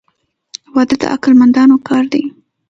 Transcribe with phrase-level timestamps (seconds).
[0.75, 2.23] •واده د عقل مندانو کار دی.